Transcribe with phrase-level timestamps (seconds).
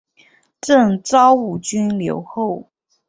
[0.61, 2.67] 赠昭武军留后。